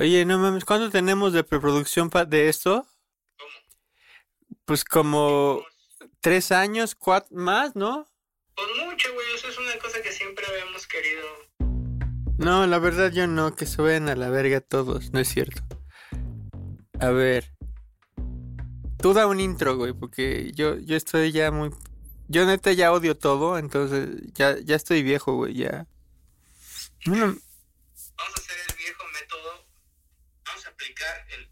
[0.00, 2.86] Oye, no mames, ¿cuánto tenemos de preproducción de esto?
[3.36, 3.50] ¿Cómo?
[4.64, 5.64] Pues como
[6.20, 8.06] tres años, cuatro más, ¿no?
[8.54, 9.26] Pues mucho, güey.
[9.34, 11.26] Eso es una cosa que siempre habíamos querido.
[12.38, 15.62] No, la verdad yo no, que se vayan a la verga todos, no es cierto.
[17.00, 17.52] A ver.
[18.98, 21.70] Tú da un intro, güey, porque yo, yo estoy ya muy...
[22.28, 25.86] Yo neta ya odio todo, entonces ya, ya estoy viejo, güey, ya.
[27.06, 27.38] Vamos
[28.18, 29.66] a hacer el viejo método.
[30.44, 31.48] Vamos a aplicar el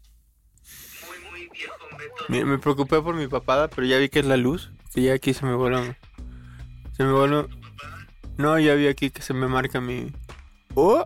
[1.07, 2.16] muy, muy viejo método.
[2.27, 5.13] Me, me preocupé por mi papada, pero ya vi que es la luz, que ya
[5.13, 5.83] aquí se me voló.
[6.95, 7.47] Se me voló...
[8.37, 10.11] No, ya vi aquí que se me marca mi...
[10.75, 11.05] ¡Oh!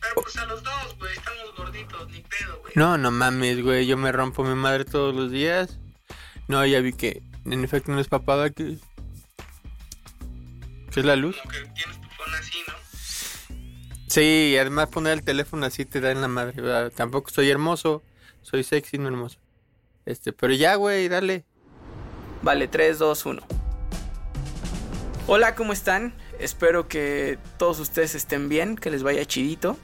[0.00, 1.12] Pero pues a los dos, güey.
[1.12, 2.72] Estamos gorditos, ni pedo, güey.
[2.74, 3.86] No, no mames, güey.
[3.86, 5.78] Yo me rompo mi madre todos los días.
[6.48, 8.78] No, ya vi que en efecto no es papada, que.
[10.90, 11.36] que es la luz.
[11.36, 12.74] Como que tienes tu phone así, ¿no?
[14.08, 16.60] Sí, y además poner el teléfono así te da en la madre.
[16.60, 16.92] ¿verdad?
[16.94, 18.02] Tampoco soy hermoso.
[18.42, 19.38] Soy sexy, no hermoso.
[20.06, 21.44] Este, pero ya, güey, dale.
[22.42, 23.42] Vale, 3, 2, 1.
[25.26, 26.14] Hola, ¿cómo están?
[26.38, 29.76] Espero que todos ustedes estén bien, que les vaya chidito.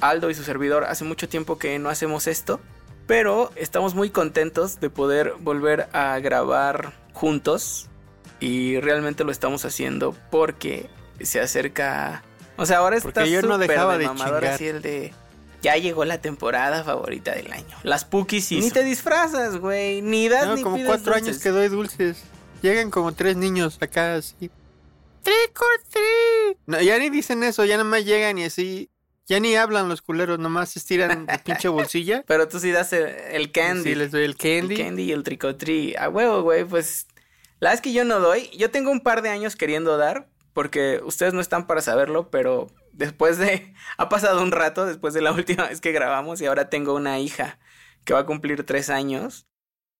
[0.00, 2.60] Aldo y su servidor, hace mucho tiempo que no hacemos esto,
[3.06, 7.88] pero estamos muy contentos de poder volver a grabar juntos
[8.38, 10.88] y realmente lo estamos haciendo porque
[11.20, 12.22] se acerca...
[12.56, 15.12] O sea, ahora está yo no dejaba de de mamador así el de...
[15.62, 17.76] Ya llegó la temporada favorita del año.
[17.82, 18.60] Las Pukis y...
[18.60, 20.00] Ni te disfrazas, güey.
[20.00, 22.22] Ni das No, ni como pides cuatro años que doy dulces.
[22.62, 24.50] Llegan como tres niños acá así.
[25.22, 26.58] Trick or treat.
[26.66, 28.90] No, ya ni dicen eso, ya nomás llegan y así.
[29.26, 32.24] Ya ni hablan los culeros, nomás estiran la pinche bolsilla.
[32.26, 33.90] Pero tú sí das el, el candy.
[33.90, 34.74] Sí, les doy el candy.
[34.74, 35.94] El candy y el tricotri.
[35.96, 37.06] A huevo, güey, pues.
[37.60, 38.50] La verdad es que yo no doy.
[38.56, 40.28] Yo tengo un par de años queriendo dar.
[40.52, 43.74] Porque ustedes no están para saberlo, pero después de.
[43.96, 47.18] Ha pasado un rato después de la última vez que grabamos y ahora tengo una
[47.18, 47.58] hija
[48.04, 49.46] que va a cumplir tres años.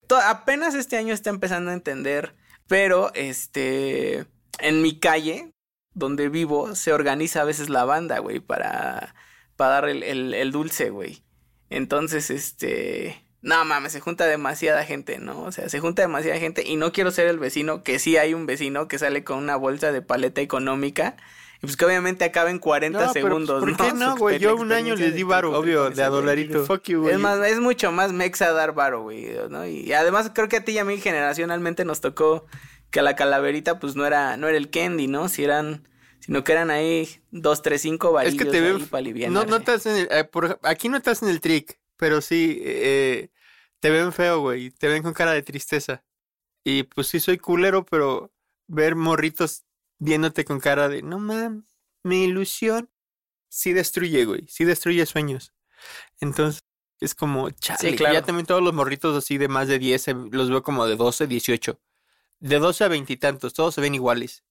[0.09, 2.35] Apenas este año está empezando a entender.
[2.67, 4.27] Pero, este.
[4.59, 5.53] En mi calle,
[5.95, 9.15] donde vivo, se organiza a veces la banda, güey, para.
[9.57, 11.23] Para dar el, el, el dulce, güey.
[11.69, 13.25] Entonces, este.
[13.43, 15.43] No mames, se junta demasiada gente, ¿no?
[15.43, 18.35] O sea, se junta demasiada gente y no quiero ser el vecino, que sí hay
[18.35, 21.17] un vecino que sale con una bolsa de paleta económica.
[21.63, 24.39] Y pues que obviamente acaba en 40 No, pues, segundos, ¿por qué no, güey?
[24.39, 26.65] Yo un año les di varo, obvio, de a dolarito.
[26.65, 27.15] Fuck you, güey.
[27.15, 29.67] Es más, es mucho más mexa dar varo, güey, ¿no?
[29.67, 32.47] Y además creo que a ti y a mí generacionalmente nos tocó
[32.91, 35.29] que la calaverita pues no era, no era el candy, ¿no?
[35.29, 35.87] Si eran,
[36.21, 38.77] sino que eran ahí dos, tres, cinco Es varillos que te ven.
[38.77, 41.79] ahí pa' No, no estás en el, eh, por- aquí no estás en el trick,
[41.97, 43.29] pero sí eh,
[43.81, 44.71] te ven feo, güey.
[44.71, 46.05] Te ven con cara de tristeza.
[46.65, 48.33] Y pues sí soy culero, pero
[48.67, 49.65] ver morritos
[50.01, 51.65] viéndote con cara de no mames,
[52.03, 52.91] mi ilusión.
[53.49, 54.47] Sí destruye, güey.
[54.49, 55.53] Sí destruye sueños.
[56.21, 56.63] Entonces
[57.01, 58.15] es como, chale, claro.
[58.15, 60.97] ya también todos los morritos así de más de 10 se- los veo como de
[60.97, 61.81] 12, 18.
[62.41, 64.45] De 12 a veintitantos, todos se ven iguales.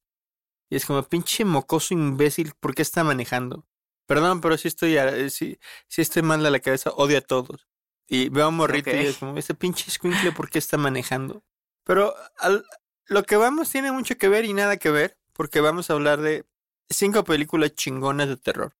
[0.69, 3.67] Y es como, pinche mocoso imbécil, ¿por qué está manejando?
[4.07, 7.67] Perdón, pero sí estoy, a- sí, sí estoy mal de la cabeza, odio a todos.
[8.07, 11.43] Y veo a un morrito y es como, ese pinche escuincle, ¿por qué está manejando?
[11.83, 12.65] Pero al-
[13.05, 16.19] lo que vamos tiene mucho que ver y nada que ver, porque vamos a hablar
[16.19, 16.43] de
[16.89, 18.73] cinco películas chingonas de terror.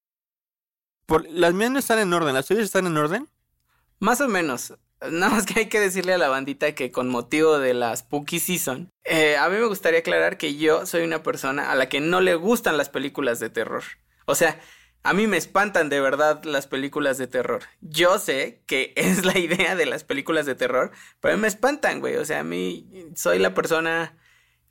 [1.05, 3.29] Por, las mías no están en orden, ¿las tuyas están en orden?
[3.99, 4.73] Más o menos.
[5.09, 8.41] Nada más que hay que decirle a la bandita que con motivo de la Spooky
[8.41, 12.01] Season, eh, a mí me gustaría aclarar que yo soy una persona a la que
[12.01, 13.83] no le gustan las películas de terror.
[14.25, 14.59] O sea,
[15.01, 17.63] a mí me espantan de verdad las películas de terror.
[17.79, 21.47] Yo sé que es la idea de las películas de terror, pero a mí me
[21.47, 22.17] espantan, güey.
[22.17, 24.19] O sea, a mí soy la persona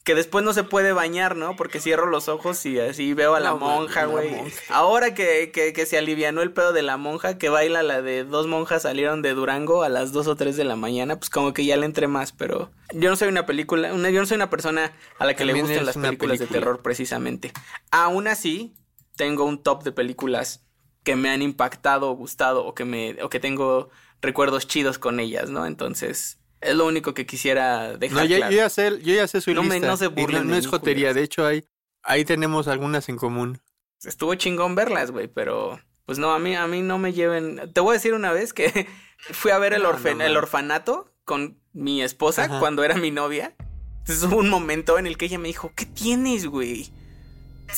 [0.09, 1.55] que después no se puede bañar, ¿no?
[1.55, 4.35] Porque cierro los ojos y así veo a la No, monja, güey.
[4.71, 8.25] Ahora que, que, que se alivianó el pedo de la monja, que baila la de
[8.25, 11.53] dos monjas salieron de Durango a las dos o tres de la mañana, pues como
[11.53, 14.37] que ya le entré más, pero yo no soy una película, una, yo no soy
[14.37, 17.53] una persona a la que le gustan eres las películas de terror precisamente.
[17.91, 18.73] Aún así,
[19.15, 20.65] tengo un top de películas
[21.03, 23.91] que me han impactado o gustado o que me o que tengo
[24.23, 25.67] recuerdos chidos con ellas, ¿no?
[25.67, 28.51] Entonces, es lo único que quisiera dejar No, claro.
[28.53, 29.87] yo ya sé, yo ya sé su No me- lista.
[29.89, 31.65] no se burlen no, es jotería, de hecho hay,
[32.03, 33.61] ahí tenemos algunas en común.
[34.05, 37.71] Estuvo chingón verlas, güey, pero pues no, a mí, a mí no me lleven.
[37.73, 38.87] Te voy a decir una vez que
[39.19, 42.59] fui a ver el, orfe- el orfanato con mi esposa Ajá.
[42.61, 43.55] cuando era mi novia.
[44.01, 46.91] Entonces hubo un momento en el que ella me dijo, ¿qué tienes, güey?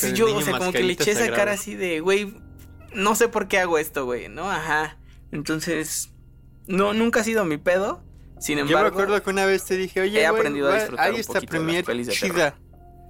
[0.02, 2.34] El yo, o sea, como que le eché esa cara así de, güey,
[2.94, 4.48] no sé por qué hago esto, güey, ¿no?
[4.48, 4.96] Ajá.
[5.32, 6.10] Entonces,
[6.68, 8.00] no, nunca ha sido mi pedo.
[8.40, 11.06] Sin Yo me embargo, acuerdo que una vez te dije, oye, he aprendido a disfrutar
[11.06, 12.58] hay un esta poquito de las premier de chida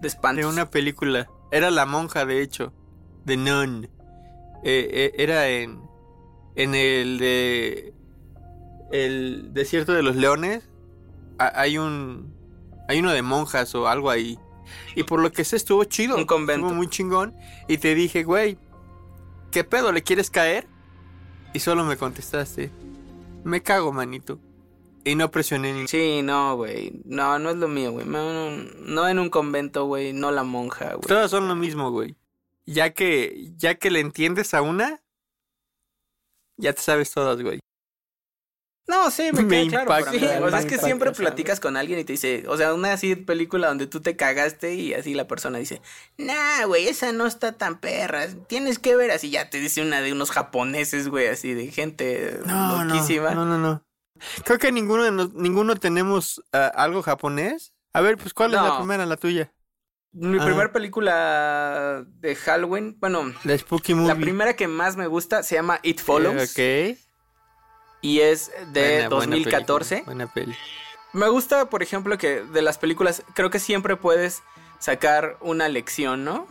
[0.03, 0.45] de espantos.
[0.45, 1.29] de una película.
[1.53, 2.73] Era La Monja, de hecho,
[3.25, 3.85] de Nun.
[4.65, 5.81] Eh, eh, era en...
[6.57, 7.95] en el de
[8.91, 10.69] el desierto de los leones
[11.39, 12.35] ha- hay un
[12.89, 14.37] hay uno de monjas o algo ahí.
[14.97, 16.17] Y por lo que sé estuvo chido.
[16.17, 16.67] Un convento.
[16.67, 17.35] Estuvo muy chingón.
[17.69, 18.59] Y te dije, güey,
[19.53, 19.93] ¿qué pedo?
[19.93, 20.67] ¿Le quieres caer?
[21.55, 22.71] Y solo me contestaste,
[23.45, 24.41] me cago, manito.
[25.05, 25.89] Y no presioné ni...
[25.89, 26.93] Sí, no, güey.
[27.05, 28.07] No, no es lo mío, güey.
[28.07, 30.13] No, no en un convento, güey.
[30.13, 31.07] No la monja, güey.
[31.09, 32.17] Todas son lo mismo, güey.
[32.67, 35.03] Ya que, ya que le entiendes a una,
[36.59, 37.61] ya te sabes todas, güey.
[38.87, 40.01] No, sí, me, Me queda claro.
[40.01, 42.13] impacta, pero sí, me o sea, es que impacta, siempre platicas con alguien y te
[42.13, 45.81] dice, o sea, una así película donde tú te cagaste y así la persona dice,
[46.19, 50.01] nah, güey, esa no está tan perra, tienes que ver así, ya te dice una
[50.01, 53.31] de unos japoneses, güey, así de gente No, no, loquísima.
[53.35, 53.85] no, no, no.
[54.45, 57.73] Creo que ninguno de nos- ninguno tenemos ah, algo japonés.
[57.93, 59.53] A ver, pues, ¿cuál es la primera, la tuya?
[60.13, 60.45] Mi Ah.
[60.45, 64.09] primera película de Halloween, bueno, La Spooky Movie.
[64.09, 67.07] la primera que más me gusta se llama It Follows Eh, ok.
[68.03, 69.89] y es de Buena- buena 2014.
[69.97, 70.57] película, Buena peli.
[71.13, 74.43] Me gusta, por ejemplo, que de las películas creo que siempre puedes
[74.79, 76.47] sacar una lección, ¿no?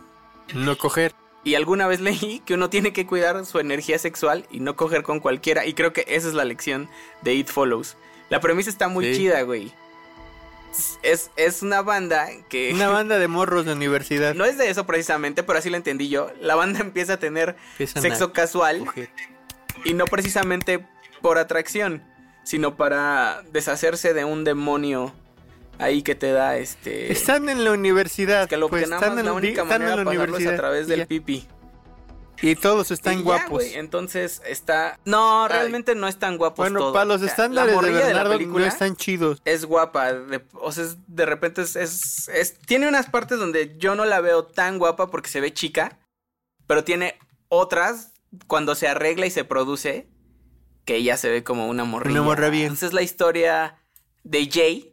[0.54, 1.14] No coger.
[1.44, 5.02] Y alguna vez leí que uno tiene que cuidar su energía sexual y no coger
[5.02, 5.64] con cualquiera.
[5.66, 6.88] Y creo que esa es la lección
[7.22, 7.96] de It Follows.
[8.28, 9.20] La premisa está muy Sí.
[9.22, 9.72] chida, güey.
[11.02, 12.72] Es, es una banda que...
[12.74, 14.34] Una banda de morros de universidad.
[14.34, 16.30] no es de eso precisamente, pero así lo entendí yo.
[16.40, 19.10] La banda empieza a tener Empiezan sexo a casual coger.
[19.84, 20.86] y no precisamente
[21.22, 22.02] por atracción,
[22.44, 25.12] sino para deshacerse de un demonio
[25.80, 27.10] ahí que te da este...
[27.12, 28.48] Están en la universidad.
[28.48, 30.48] que lo pues, que nada están más en la única están en manera la de
[30.48, 31.06] a través del ya.
[31.06, 31.46] pipi.
[32.42, 33.64] Y todos están Y guapos.
[33.74, 34.98] entonces está.
[35.04, 36.92] No, realmente no están guapos bueno, todos.
[36.94, 39.42] para los O sea, estándares la de Bernardo la no están chidos.
[39.44, 40.12] Es guapa.
[40.14, 44.04] de- o sea, es- de repente es, es, es- Tiene unas partes donde yo no
[44.06, 45.98] la veo tan guapa porque se ve chica.
[46.66, 47.18] Pero tiene
[47.48, 48.12] otras
[48.46, 50.08] cuando se arregla y se produce.
[50.86, 52.20] Que ella se ve como una morrilla.
[52.20, 52.64] Una morra bien.
[52.64, 53.76] Entonces es la historia
[54.24, 54.89] de Jay.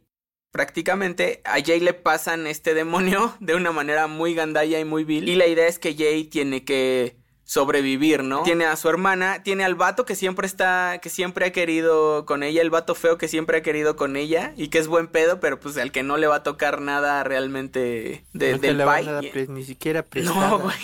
[0.52, 5.28] Prácticamente a Jay le pasan este demonio de una manera muy gandalla y muy vil.
[5.30, 8.44] Y la idea es que Jay tiene que sobrevivir, ¿no?
[8.44, 12.44] Tiene a su hermana, tiene al vato que siempre está, que siempre ha querido con
[12.44, 15.40] ella, el vato feo que siempre ha querido con ella y que es buen pedo,
[15.40, 18.82] pero pues al que no le va a tocar nada realmente de, No del
[19.24, 20.50] Y- pre- ni siquiera prestada.
[20.50, 20.76] no, güey.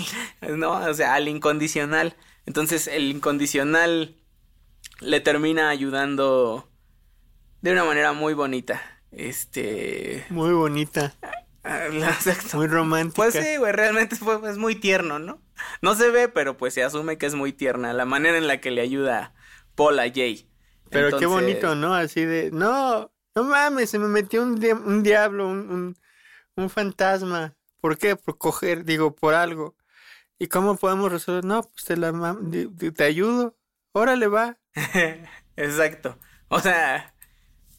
[0.57, 2.15] No, o sea, al incondicional.
[2.45, 4.15] Entonces, el incondicional
[5.01, 6.69] le termina ayudando
[7.62, 8.81] de una manera muy bonita.
[9.15, 10.25] Este.
[10.30, 11.13] Muy bonita,
[11.63, 12.57] exacto.
[12.57, 13.15] muy romántica.
[13.15, 15.42] Pues sí, güey, realmente fue, es muy tierno, ¿no?
[15.81, 18.60] No se ve, pero pues se asume que es muy tierna la manera en la
[18.60, 19.33] que le ayuda
[19.75, 20.50] Paul a Jay.
[20.89, 21.94] Pero qué bonito, ¿no?
[21.94, 25.98] Así de, no, no mames, se me metió un, un diablo, un, un,
[26.56, 27.56] un fantasma.
[27.81, 28.15] ¿Por qué?
[28.15, 29.75] Por coger, digo, por algo.
[30.39, 31.45] ¿Y cómo podemos resolver?
[31.45, 32.12] No, pues te la
[32.95, 33.57] te ayudo.
[33.92, 34.57] Órale, va.
[35.56, 36.18] Exacto.
[36.48, 37.12] O sea,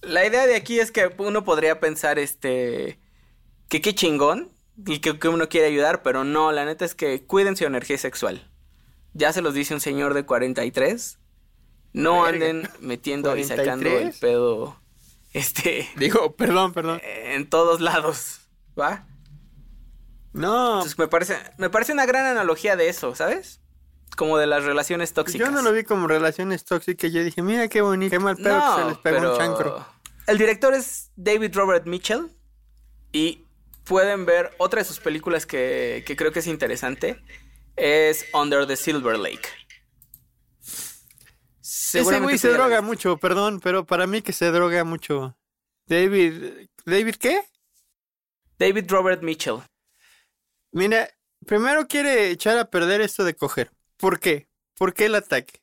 [0.06, 2.98] la idea de aquí es que uno podría pensar, este,
[3.68, 4.50] que qué chingón
[4.86, 7.98] y que, que uno quiere ayudar, pero no, la neta es que cuiden su energía
[7.98, 8.50] sexual.
[9.12, 11.18] Ya se los dice un señor de 43.
[11.92, 12.46] No Verga.
[12.46, 14.18] anden metiendo y sacando el 43.
[14.18, 14.76] pedo,
[15.32, 17.00] este, Digo, perdón, perdón.
[17.04, 18.40] en todos lados,
[18.78, 19.06] ¿va?
[20.32, 23.60] No, Entonces me parece, me parece una gran analogía de eso, ¿sabes?
[24.16, 25.46] Como de las relaciones tóxicas.
[25.46, 27.12] yo no lo vi como relaciones tóxicas.
[27.12, 29.86] Yo dije, mira qué bonito, qué mal pedo que se les pega un chancro.
[30.26, 32.30] El director es David Robert Mitchell
[33.12, 33.44] y
[33.84, 37.20] pueden ver otra de sus películas que, que creo que es interesante.
[37.76, 39.48] Es Under the Silver Lake.
[41.60, 45.36] Ese güey se droga mucho, perdón, pero para mí que se droga mucho.
[45.86, 47.42] David, ¿David qué?
[48.58, 49.58] David Robert Mitchell.
[50.72, 51.08] Mira,
[51.46, 53.70] primero quiere echar a perder esto de coger.
[53.96, 54.48] ¿Por qué?
[54.76, 55.62] ¿Por qué el ataque?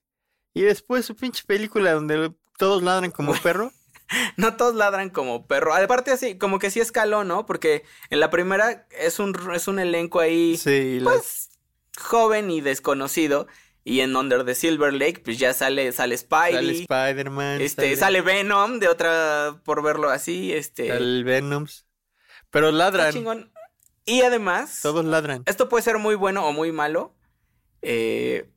[0.54, 3.72] Y después su pinche película donde todos ladran como perro.
[4.38, 5.74] No todos ladran como perro.
[5.74, 7.46] Aparte así, como que sí escaló, ¿no?
[7.46, 11.50] Porque en la primera es un, es un elenco ahí, Sí, la- pues,
[12.00, 13.48] joven y desconocido.
[13.84, 16.54] Y en Under the Silver Lake, pues ya sale, sale Spidey.
[16.54, 20.88] sale Spider-Man, Este, sale Venom de otra, por verlo así, este.
[20.90, 21.88] sale Venoms.
[22.52, 23.50] Pero ladran.
[24.06, 25.42] Y además, todos ladran.
[25.48, 27.16] esto puede ser muy bueno o muy malo.
[27.82, 28.50] Eh,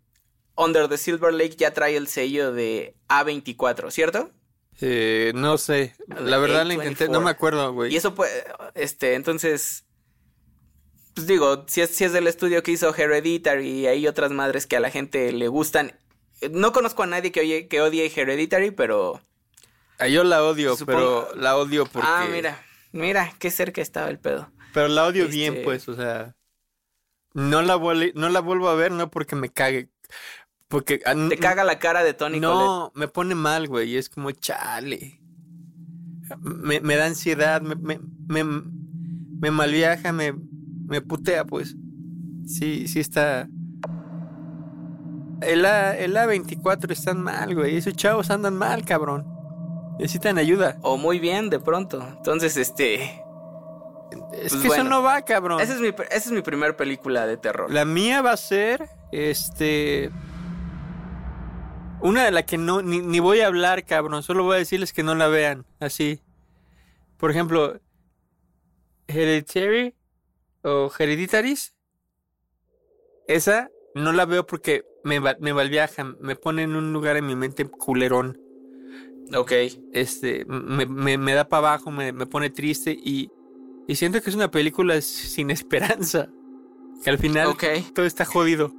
[0.57, 4.31] Under the Silver Lake ya trae el sello de A24, ¿cierto?
[4.81, 7.97] Eh, no sé, la verdad la intenté, no me acuerdo, Y güey.
[7.97, 9.85] eso puede, este, entonces,
[11.15, 14.67] pues digo, si es, si es del estudio que hizo Hereditary y hay otras madres
[14.67, 15.93] que a la gente le gustan.
[16.41, 19.23] Eh, No conozco a nadie que, oye, que odie Hereditary, pero...
[19.99, 22.09] Ah, Yo la odio, Supongo- pero la odio porque...
[22.11, 24.51] Ah, mira, mira, qué cerca estaba el pedo.
[24.73, 26.35] Pero la odio Este- bien, pues, o sea...
[27.33, 27.79] No la,
[28.15, 29.89] no la vuelvo a ver, no porque me cague.
[30.75, 32.41] Porque ah, Te caga la cara de Tony.
[32.41, 33.97] No, me pone mal, güey.
[33.97, 35.21] Es como chale.
[36.41, 38.63] Me, me da ansiedad, me, me, me,
[39.39, 40.35] me malviaja, me,
[40.89, 41.77] me putea, pues.
[42.45, 43.49] Sí, sí está.
[45.43, 47.77] El, A, el A24 están mal, güey.
[47.77, 49.25] Esos chavos andan mal, cabrón.
[50.01, 50.79] Necesitan ayuda.
[50.83, 52.05] O muy bien, de pronto.
[52.17, 53.05] Entonces, este.
[54.33, 54.75] Es Pues que bueno.
[54.75, 55.61] eso no va, cabrón.
[55.61, 57.73] Esa es mi, esa es mi primer película de terror.
[57.73, 60.11] La mía va a ser, este...
[62.05, 64.23] Una de la que no, ni, ni voy a hablar, cabrón.
[64.23, 66.21] Solo voy a decirles que no la vean, así.
[67.17, 67.81] Por ejemplo,
[69.09, 69.95] Hereditary
[70.63, 71.75] o Hereditaries.
[73.27, 75.53] Esa no la veo porque me, va- me
[76.21, 78.39] me pone en un lugar en mi mente culerón.
[79.35, 79.53] Ok.
[79.93, 83.31] Este, me, me, me da para abajo, me, me pone triste y,
[83.89, 86.29] y siento que es una película sin esperanza.
[87.03, 87.49] Que al final
[87.95, 88.73] todo está jodido.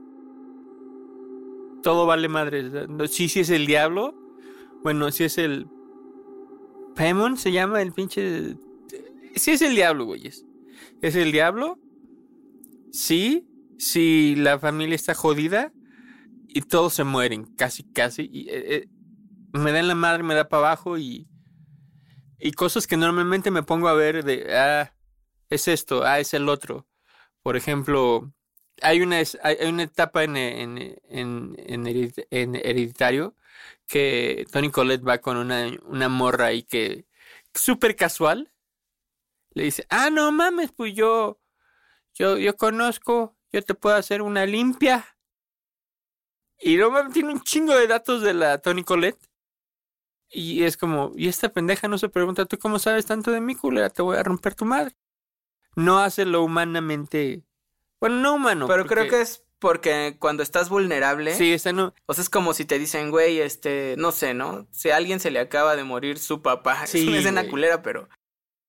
[1.86, 2.63] Todo vale madre.
[3.08, 4.15] Sí, sí es el diablo.
[4.82, 5.68] Bueno, sí es el.
[6.96, 8.56] Paimon se llama el pinche.
[9.36, 10.48] Sí es el diablo, güeyes.
[11.04, 11.77] Es el diablo.
[12.92, 13.48] Sí.
[13.77, 15.74] Sí, la familia está jodida.
[16.48, 18.32] Y todos se mueren, casi, casi.
[18.34, 18.88] Y, eh, eh,
[19.54, 21.27] me da en la madre, me da para abajo y.
[22.39, 24.51] Y cosas que normalmente me pongo a ver de.
[24.56, 24.92] Ah,
[25.51, 26.88] es esto, ah, es el otro.
[27.44, 28.34] Por ejemplo,
[28.82, 31.55] hay una, hay una etapa en, en, en,
[32.29, 33.36] en Hereditario
[33.88, 37.05] que Tony Collette va con una, una morra y que
[37.53, 38.51] súper casual
[39.51, 41.39] le dice, ah, no mames, pues yo,
[42.13, 45.05] yo, yo conozco, yo te puedo hacer una limpia.
[46.60, 49.20] Y no mames, tiene un chingo de datos de la Tony Collette.
[50.29, 53.55] Y es como, y esta pendeja no se pregunta, ¿tú cómo sabes tanto de mí,
[53.55, 53.89] culera?
[53.89, 54.96] Te voy a romper tu madre.
[55.75, 57.45] No hace lo humanamente.
[58.06, 58.68] Bueno, no humano.
[58.68, 61.34] Pero creo que es porque cuando estás vulnerable.
[61.34, 61.96] Sí, esta no.
[62.06, 64.68] O sea, es como si te dicen, güey, este, no sé, ¿no?
[64.70, 66.84] Si a alguien se le acaba de morir su papá.
[66.88, 67.50] Sí, es una escena güey.
[67.52, 68.08] culera, pero.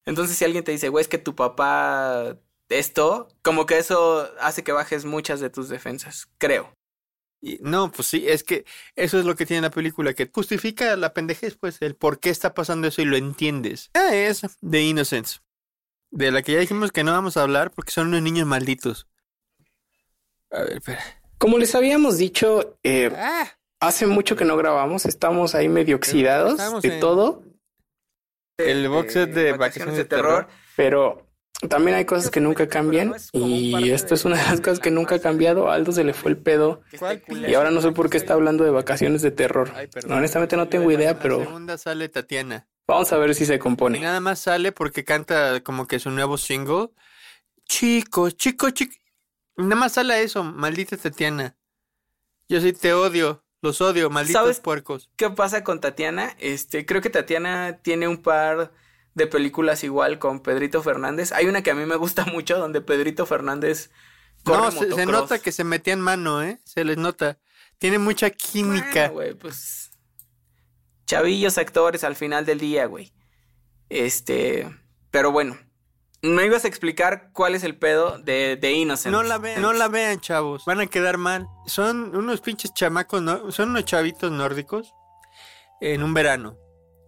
[0.07, 2.39] Entonces, si alguien te dice, güey, es que tu papá.
[2.71, 6.73] Esto, como que eso hace que bajes muchas de tus defensas, creo.
[7.43, 8.65] Y- no, pues sí, es que
[8.97, 12.31] eso es lo que tiene la película, que justifica la pendejez, pues, el por qué
[12.31, 13.91] está pasando eso y lo entiendes.
[13.93, 15.43] Ah, es The Innocents.
[16.11, 19.07] De la que ya dijimos que no vamos a hablar porque son unos niños malditos.
[20.57, 21.01] A ver, espera.
[21.39, 23.47] Como les habíamos dicho, eh, Ah,
[23.81, 27.43] hace mucho que no grabamos, estamos ahí medio oxidados Estamos de en- todo,
[28.59, 30.49] El box set de Vacaciones de Terror.
[30.77, 31.27] pero
[31.69, 35.17] también hay cosas que nunca cambian y esto es una de las cosas que nunca
[35.17, 35.71] ha cambiado.
[35.71, 38.33] A Aldo se le fue el pedo ¿Cuál y ahora no sé por qué está
[38.35, 39.71] hablando de vacaciones de terror.
[40.07, 42.67] No, honestamente no tengo idea, La pero segunda sale Tatiana.
[42.89, 44.01] vamos a ver si se Y compone.
[44.01, 46.89] nada más sale porque canta como que su nuevo single.
[47.69, 48.97] Chicos, chicos, chicos.
[49.57, 51.57] Nada más sale eso, maldita Tatiana.
[52.49, 54.61] Yo sí te odio, los odio, malditos ¿Sabes?
[54.61, 55.11] puercos.
[55.17, 56.37] ¿Qué pasa con Tatiana?
[56.39, 58.73] Este, creo que Tatiana tiene un par
[59.15, 61.33] de películas igual con Pedrito Fernández.
[61.33, 63.91] Hay una que a mí me gusta mucho donde Pedrito Fernández
[64.45, 66.61] corre No, se, nota que se metía en mano, ¿eh?
[66.65, 67.39] Se les nota.
[67.79, 69.09] Tiene mucha química.
[69.09, 69.91] Bueno, pues
[71.07, 73.13] chavillos actores al final del día, güey.
[73.89, 74.69] Este,
[75.11, 75.59] pero bueno,
[76.23, 79.13] me ibas a explicar cuál es el pedo de, de Innocent.
[79.13, 80.65] no la vean, no la vean, chavos.
[80.65, 81.49] Van a quedar mal.
[81.67, 83.51] Son unos pinches chamacos, ¿no?
[83.53, 84.95] Son unos chavitos nórdicos
[85.81, 86.57] en un verano.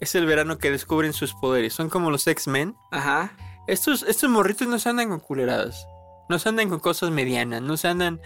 [0.00, 1.72] Es el verano que descubren sus poderes.
[1.72, 2.76] Son como los X-Men.
[2.92, 3.32] Ajá.
[3.66, 5.86] Estos, estos morritos no se andan con culeradas.
[6.28, 7.62] No se andan con cosas medianas.
[7.62, 8.20] No se andan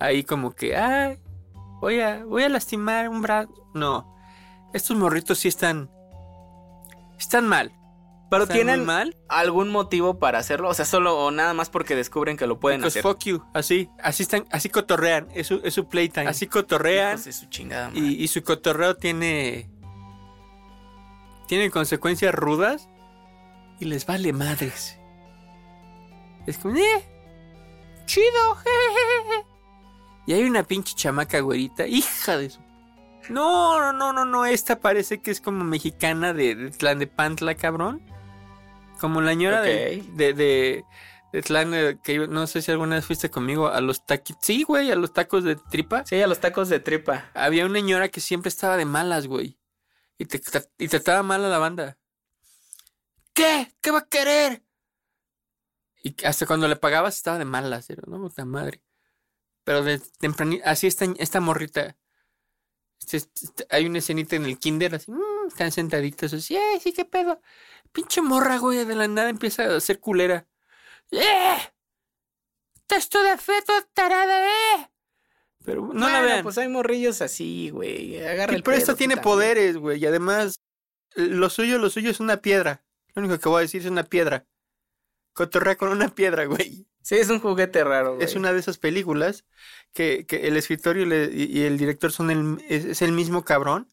[0.00, 1.20] ahí como que, ay,
[1.80, 3.52] voy a, voy a lastimar un brazo.
[3.74, 4.14] No.
[4.72, 5.90] Estos morritos sí están.
[7.18, 7.72] Están mal.
[8.30, 9.16] Pero tienen mal.
[9.28, 12.80] algún motivo para hacerlo, o sea, solo o nada más porque descubren que lo pueden
[12.80, 13.02] Because hacer.
[13.10, 13.42] fuck you.
[13.54, 13.88] Así.
[14.02, 14.44] Así están.
[14.50, 15.28] Así cotorrean.
[15.34, 16.26] Es su, es su playtime.
[16.26, 17.12] Así cotorrean.
[17.14, 18.00] Hijos de su chingada madre.
[18.00, 19.70] Y, y su cotorreo tiene.
[21.46, 22.88] Tiene consecuencias rudas.
[23.80, 24.98] Y les vale madres.
[26.46, 27.04] Es como, ¡eh!
[28.06, 28.56] ¡Chido!
[28.56, 29.46] jejeje".
[30.26, 32.60] Y hay una pinche chamaca güerita, hija de su.
[33.30, 34.44] No, no, no, no, no.
[34.46, 38.02] Esta parece que es como mexicana de, de Tlán de Pantla, cabrón.
[39.00, 40.06] Como la ñora de, Ok.
[40.16, 40.84] de, de,
[41.32, 44.44] de Tlán, eh, que yo- no sé si alguna vez fuiste conmigo a los taquitos.
[44.44, 46.04] Sí, güey, a los tacos de tripa.
[46.06, 47.30] Sí, a los tacos de tripa.
[47.34, 49.58] Había una señora que siempre estaba de malas, güey.
[50.18, 50.40] Y, te,
[50.78, 51.96] y trataba mal a la banda.
[53.32, 53.72] ¿Qué?
[53.80, 54.62] ¿Qué va a querer?
[56.02, 58.82] Y hasta cuando le pagabas estaba de malas, era, no, puta madre.
[59.64, 61.96] Pero de tempranito, así esta, esta morrita.
[63.00, 66.92] Este- este- hay una escenita en el kinder, así, mm, están sentaditos, así, ¡eh, sí,
[66.92, 67.40] qué pedo!
[67.98, 70.46] Pinche morra, güey, de la nada empieza a ser culera.
[71.10, 71.58] ¡Eh!
[72.86, 74.88] Testo de feto, tarada, ¡eh!
[75.64, 76.44] Pero no la vean.
[76.44, 78.24] Pues hay morrillos así, güey.
[78.24, 79.34] Agarra Y el pero esto pedo, tiene tú también.
[79.34, 79.98] poderes, güey.
[79.98, 80.60] Y además,
[81.16, 82.84] lo suyo, lo suyo es una piedra.
[83.14, 84.46] Lo único que voy a decir es una piedra.
[85.32, 86.86] Cotorrea con una piedra, güey.
[87.02, 88.24] Sí, es un juguete raro, güey.
[88.24, 89.44] Es una de esas películas
[89.92, 93.10] que, que el escritorio y, le- y- y el director son el, es, es el
[93.10, 93.92] mismo cabrón.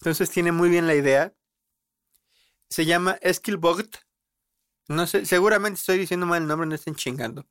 [0.00, 1.34] Entonces tiene muy bien la idea.
[2.68, 3.96] Se llama Eskilvogt.
[4.88, 7.46] No sé, seguramente estoy diciendo mal el nombre, no estén chingando.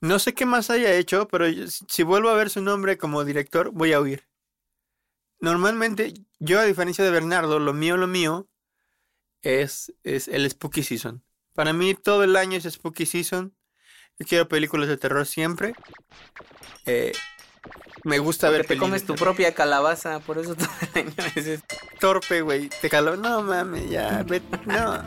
[0.00, 1.46] No sé qué más haya hecho, pero
[1.88, 4.28] si vuelvo a ver su nombre como director, voy a huir.
[5.38, 8.48] Normalmente, yo a diferencia de Bernardo, lo mío, lo mío,
[9.42, 11.24] es, es el Spooky Season.
[11.54, 13.54] Para mí todo el año es Spooky Season.
[14.18, 15.74] Yo quiero películas de terror siempre.
[16.86, 17.12] Eh,
[18.04, 21.62] me gusta Porque ver te comes tu propia calabaza, por eso todo el año es
[22.00, 22.68] torpe, güey.
[22.80, 23.16] Te caló.
[23.16, 24.24] No mames, ya.
[24.66, 25.02] no.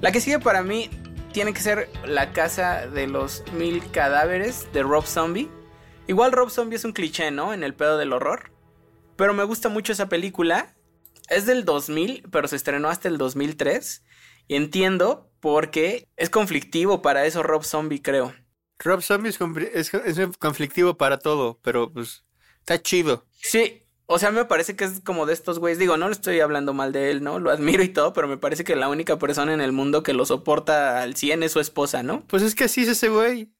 [0.00, 0.90] La que sigue para mí
[1.32, 5.48] tiene que ser La Casa de los Mil Cadáveres de Rob Zombie.
[6.06, 7.54] Igual Rob Zombie es un cliché, ¿no?
[7.54, 8.52] En el pedo del horror.
[9.16, 10.74] Pero me gusta mucho esa película.
[11.28, 14.04] Es del 2000, pero se estrenó hasta el 2003.
[14.48, 18.34] Y entiendo porque es conflictivo para eso Rob Zombie, creo.
[18.84, 22.24] Rob Zombie es, compli- es, es conflictivo para todo, pero pues
[22.60, 23.24] está chido.
[23.32, 25.78] Sí, o sea, me parece que es como de estos güeyes.
[25.78, 27.38] Digo, no le estoy hablando mal de él, ¿no?
[27.38, 30.12] Lo admiro y todo, pero me parece que la única persona en el mundo que
[30.12, 32.24] lo soporta al 100 es su esposa, ¿no?
[32.26, 33.52] Pues es que así es ese güey.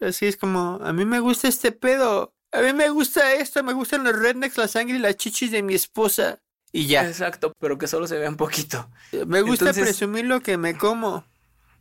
[0.00, 2.34] Así es como, a mí me gusta este pedo.
[2.50, 5.62] A mí me gusta esto, me gustan los rednecks, la sangre y las chichis de
[5.62, 6.42] mi esposa.
[6.72, 7.06] Y ya.
[7.06, 8.90] Exacto, pero que solo se vea un poquito.
[9.26, 11.24] Me gusta Entonces- presumir lo que me como.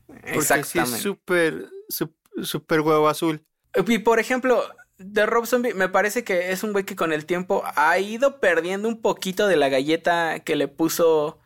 [0.08, 0.98] Porque sí Exactamente.
[0.98, 3.45] es súper, sup- súper huevo azul.
[3.88, 4.63] Y por ejemplo,
[4.98, 8.39] de Rob Zombie, me parece que es un güey que con el tiempo ha ido
[8.39, 11.39] perdiendo un poquito de la galleta que le puso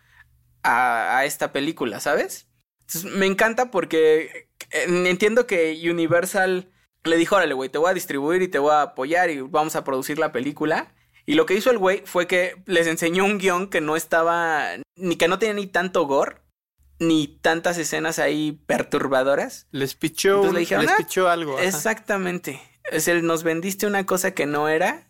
[0.64, 2.50] a, esta película, ¿sabes?
[3.06, 6.72] Me encanta porque eh, entiendo que Universal
[7.04, 9.76] le dijo, órale, güey, te voy a distribuir y te voy a apoyar y vamos
[9.76, 10.92] a producir la película.
[11.28, 14.70] Y lo que hizo el güey fue que les enseñó un guion que no estaba,
[14.96, 16.38] ni que no tenía ni tanto gore,
[17.00, 19.68] ni tantas escenas ahí perturbadoras.
[19.72, 21.58] Les pichó, Entonces un- le dijeron, les "Ah, pichó algo.
[21.58, 21.66] ajá.
[21.68, 22.62] Exactamente.
[22.92, 25.10] Es el, nos vendiste una cosa que no era,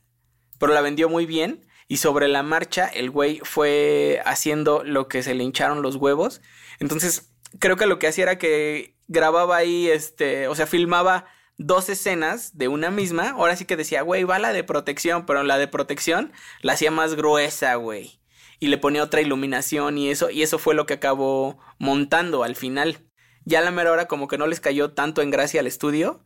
[0.60, 1.66] pero la vendió muy bien.
[1.88, 6.42] Y sobre la marcha, el güey fue haciendo lo que se le hincharon los huevos.
[6.80, 11.26] Entonces, creo que lo que hacía era que grababa ahí, este, o sea, filmaba
[11.58, 13.30] dos escenas de una misma.
[13.32, 16.90] Ahora sí que decía, güey, va la de protección, pero la de protección la hacía
[16.90, 18.20] más gruesa, güey.
[18.66, 22.56] Y le ponía otra iluminación y eso, y eso fue lo que acabó montando al
[22.56, 23.08] final.
[23.44, 26.24] Ya a la mera hora como que no les cayó tanto en gracia al estudio,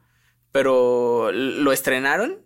[0.53, 2.45] pero lo estrenaron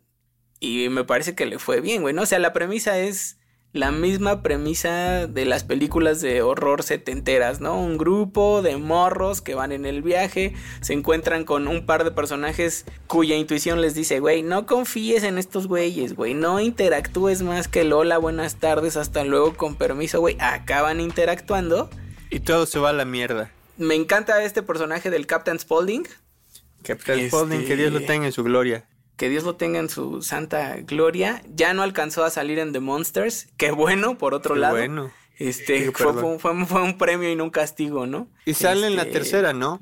[0.60, 2.24] y me parece que le fue bien, güey, ¿no?
[2.24, 3.38] O sea, la premisa es
[3.74, 7.82] la misma premisa de las películas de horror setenteras, ¿no?
[7.82, 12.12] Un grupo de morros que van en el viaje, se encuentran con un par de
[12.12, 17.68] personajes cuya intuición les dice, güey, no confíes en estos güeyes, güey, no interactúes más
[17.68, 21.90] que el hola, buenas tardes, hasta luego, con permiso, güey, acaban interactuando.
[22.30, 23.50] Y todo se va a la mierda.
[23.78, 26.08] Me encanta este personaje del Captain Spaulding,
[26.84, 28.86] Captain Este- Spaulding, que Dios lo tenga en su gloria.
[29.24, 31.42] Que Dios lo tenga en su santa gloria.
[31.56, 33.48] Ya no alcanzó a salir en The Monsters.
[33.56, 34.76] Qué bueno, por otro Qué lado.
[34.76, 35.14] bueno.
[35.38, 38.30] Este fue un premio y no un castigo, ¿no?
[38.44, 39.80] Y sale en la Este, tercera, ¿no?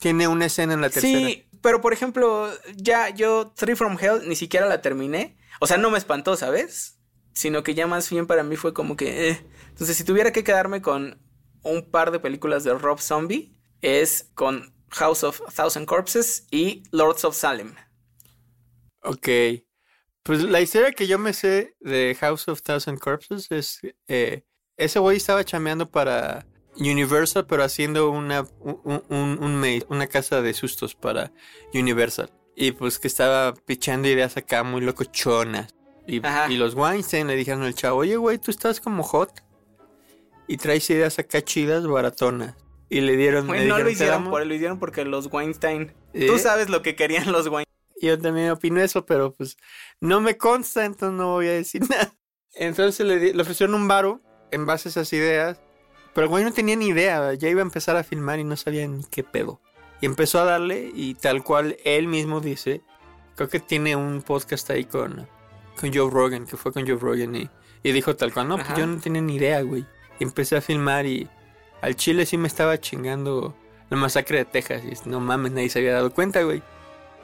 [0.00, 1.20] Tiene una escena en la tercera.
[1.20, 5.36] Sí, pero por ejemplo, ya yo Three from Hell ni siquiera la terminé.
[5.60, 6.98] O sea, no me espantó, ¿sabes?
[7.32, 9.28] Sino que ya más bien para mí fue como que...
[9.28, 9.46] eh.
[9.68, 11.22] Entonces, si tuviera que quedarme con
[11.62, 17.24] un par de películas de Rob Zombie, es con House of Thousand Corpses y Lords
[17.24, 17.76] of Salem.
[19.02, 19.28] Ok.
[20.22, 23.80] Pues la historia que yo me sé de House of Thousand Corpses es...
[24.08, 24.42] eh,
[24.76, 30.40] ese güey estaba chameando para Universal, pero haciendo una, un, un- un maze, una casa
[30.42, 31.32] de sustos para
[31.74, 32.30] Universal.
[32.56, 35.74] Y pues que estaba pichando ideas acá muy locochonas.
[36.06, 39.42] Y, y los Weinstein le dijeron al chavo, oye güey, tú estás como hot.
[40.48, 42.56] Y traes ideas acá chidas, baratonas.
[42.88, 43.46] Y le dieron...
[43.46, 44.30] Le no lo dijeron, "Te hicieron damos".
[44.30, 45.92] por lo hicieron porque los Weinstein.
[46.12, 46.26] ¿Eh?
[46.26, 47.69] Tú sabes lo que querían los Weinstein.
[48.00, 49.56] Yo también opino eso, pero pues
[50.00, 52.12] no me consta, entonces no voy a decir nada.
[52.54, 55.60] Entonces le, di- le ofrecieron un varo en base a esas ideas,
[56.14, 58.56] pero el güey no tenía ni idea, ya iba a empezar a filmar y no
[58.56, 59.60] sabía ni qué pedo.
[60.00, 62.82] Y empezó a darle y tal cual él mismo dice,
[63.36, 65.28] creo que tiene un podcast ahí con,
[65.78, 67.50] con Joe Rogan, que fue con Joe Rogan y,
[67.82, 69.84] y dijo tal cual, no, pues yo no tenía ni idea, güey.
[70.18, 71.28] Y empecé a filmar y
[71.82, 73.54] al chile sí me estaba chingando
[73.90, 76.62] la masacre de Texas y no mames, nadie se había dado cuenta, güey.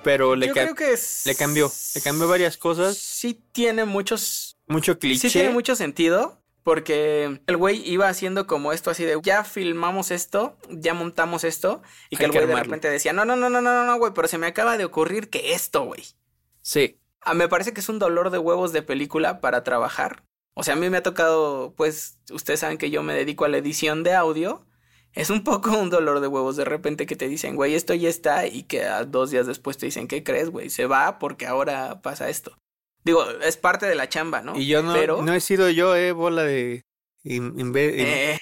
[0.07, 3.85] Pero le, Yo ca- creo que es- le cambió, le cambió varias cosas, Sí tiene
[3.85, 4.57] muchos.
[4.69, 5.29] mucho cliché.
[5.29, 6.41] Sí tiene mucho sentido.
[6.63, 11.83] Porque el güey iba haciendo como esto así de ya filmamos esto, ya montamos esto.
[12.09, 14.13] Y que Hay el güey de repente decía, no, no, no, no, no, no, güey,
[14.15, 16.05] pero se me acaba de ocurrir que esto, güey.
[16.63, 17.01] Sí.
[17.21, 20.25] Ah, me parece que es un dolor de huevos de película para trabajar.
[20.55, 23.49] O sea, a mí me ha tocado, pues, ustedes saben que yo me dedico a
[23.49, 24.65] la edición de audio.
[25.17, 28.09] Es un poco un dolor de huevos de repente que te dicen, güey, esto ya
[28.09, 30.71] está, y que a dos días después te dicen, ¿qué crees, güey?
[30.71, 32.57] Se va porque ahora pasa esto.
[33.03, 34.59] Digo, es parte de la chamba, ¿no?
[34.59, 36.85] Y yo no, Pero, no he sido yo, eh, bola de
[37.25, 38.39] in- eh,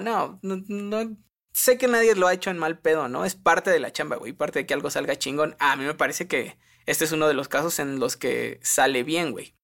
[0.00, 1.16] no, no.
[1.52, 3.24] Sé que nadie lo ha hecho en mal pedo, ¿no?
[3.24, 4.32] Es parte de la chamba, güey.
[4.32, 5.56] Parte de que algo salga chingón.
[5.58, 9.02] A mí me parece que este es uno de los casos en los que sale
[9.02, 9.56] bien, güey.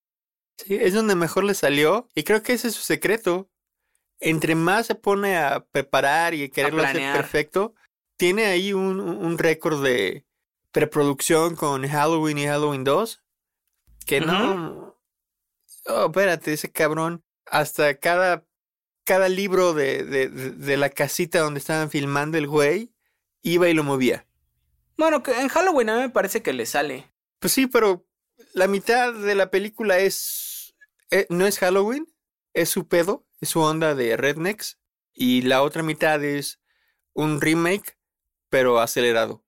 [0.58, 2.08] Sí, es donde mejor le salió.
[2.14, 3.48] Y creo que ese es su secreto.
[4.20, 7.74] Entre más se pone a preparar y quererlo hacer perfecto,
[8.16, 10.24] tiene ahí un, un- récord de
[10.72, 13.22] preproducción con Halloween y Halloween 2.
[14.06, 14.96] Que no.
[15.86, 17.24] Oh, espérate, ese cabrón.
[17.46, 18.44] Hasta cada,
[19.04, 22.92] cada libro de, de, de- de la casita donde estaban filmando el güey,
[23.42, 24.26] iba y lo movía.
[24.96, 27.12] Bueno, que en Halloween a mí me parece que le sale.
[27.38, 28.06] Pues sí, pero
[28.54, 30.74] la mitad de la película es.
[31.10, 32.06] eh, no es Halloween,
[32.54, 34.78] es su pedo, es su onda de rednecks.
[35.14, 36.60] Y la otra mitad es
[37.14, 37.96] un remake,
[38.50, 39.42] pero acelerado.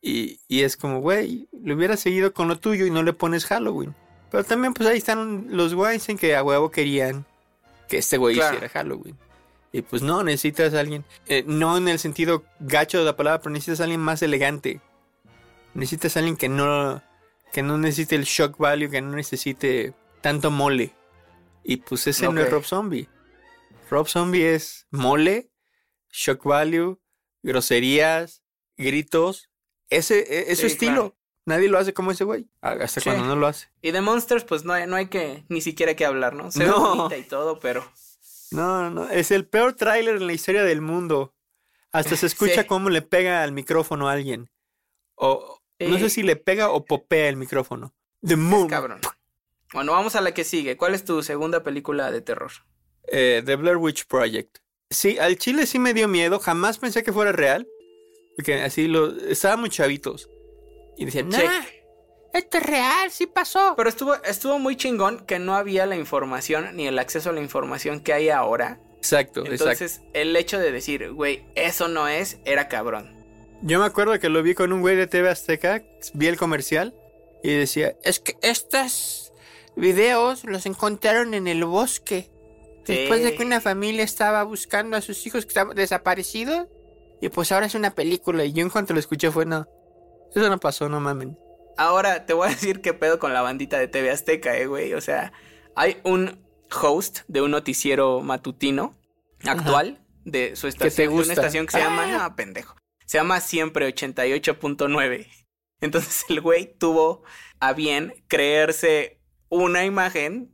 [0.00, 3.44] Y, y es como, güey, le hubiera seguido con lo tuyo y no le pones
[3.46, 3.94] Halloween.
[4.30, 7.24] Pero también, pues ahí están los Weinstein que a huevo querían
[7.88, 8.54] que este güey Claro.
[8.56, 9.16] hiciera Halloween.
[9.72, 11.04] Y pues no, necesitas a alguien.
[11.26, 14.80] eh, no en el sentido gacho de la palabra, pero necesitas a alguien más elegante.
[15.74, 17.02] Necesitas a alguien que no,
[17.52, 20.92] que no necesite el shock value, que no necesite tanto mole.
[21.64, 22.50] Y pues ese no es.
[22.50, 23.08] Rob Zombie.
[23.90, 25.50] Rob Zombie es mole,
[26.10, 27.00] shock value,
[27.42, 28.42] groserías,
[28.76, 29.50] gritos.
[29.90, 30.92] Ese e- es su Sí, estilo.
[30.94, 31.16] claro.
[31.44, 32.48] Nadie lo hace como ese güey.
[32.60, 33.10] Hasta Sí.
[33.10, 33.68] cuando no lo hace.
[33.82, 36.50] Y de Monsters, pues no hay, no hay que ni siquiera que hablar, ¿no?
[36.52, 36.94] Se ve No.
[36.96, 37.84] bonita y todo, pero.
[38.52, 41.34] No, no, es el peor tráiler en la historia del mundo.
[41.90, 42.66] Hasta se escucha Sí.
[42.68, 44.50] cómo le pega al micrófono a alguien.
[45.16, 46.16] O no sé Sí.
[46.16, 47.94] si le pega o popea el micrófono.
[48.24, 48.68] The Moon.
[48.68, 49.00] Cabrón.
[49.72, 50.76] Bueno, vamos a la que sigue.
[50.76, 52.52] ¿Cuál es tu segunda película de terror?
[53.08, 54.58] Eh, The Blair Witch Project.
[54.90, 56.38] Sí, al chile sí me dio miedo.
[56.38, 57.66] Jamás pensé que fuera real.
[58.36, 59.16] Porque así lo.
[59.26, 60.28] Estaban muy chavitos.
[60.96, 61.62] Y decían, nah,
[62.32, 63.74] esto es real, sí pasó.
[63.76, 67.40] Pero estuvo, estuvo muy chingón que no había la información ni el acceso a la
[67.40, 68.80] información que hay ahora.
[68.98, 69.52] Exacto, exacto.
[69.52, 73.16] Entonces, el hecho de decir, güey, eso no es, era cabrón.
[73.62, 75.82] Yo me acuerdo que lo vi con un güey de TV Azteca,
[76.14, 76.94] vi el comercial
[77.42, 79.21] y decía, es que estos
[79.76, 82.30] videos los encontraron en el bosque.
[82.86, 86.66] Después de que una familia estaba buscando a sus hijos que estaban desaparecidos.
[87.20, 88.44] Y pues ahora es una película.
[88.44, 89.68] Y yo en cuanto lo escuché fue, no,
[90.34, 91.38] eso no pasó, no mamen.
[91.76, 94.94] Ahora te voy a decir qué pedo con la bandita de TV Azteca, eh, güey.
[94.94, 95.32] O sea,
[95.76, 96.44] hay un
[96.82, 98.96] host de un noticiero matutino
[99.44, 101.08] actual de su estación.
[101.10, 101.32] de gusta?
[101.32, 102.28] Una estación que se llama, Ah.
[102.28, 102.74] no, pendejo.
[103.06, 105.28] Se llama Siempre 88.9.
[105.80, 107.22] Entonces el güey tuvo
[107.60, 109.20] a bien creerse
[109.52, 110.50] una imagen